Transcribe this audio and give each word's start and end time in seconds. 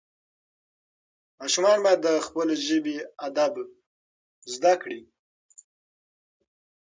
ماشومان 1.39 1.77
باید 1.85 1.99
د 2.07 2.09
خپلې 2.27 2.55
ژبې 2.67 2.97
ادب 3.27 3.53
زده 4.53 4.73
کړي. 4.81 5.01